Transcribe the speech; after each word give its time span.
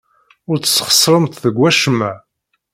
Ur 0.49 0.57
tesxeṣremt 0.59 1.41
deg 1.45 1.55
wacemma. 1.59 2.11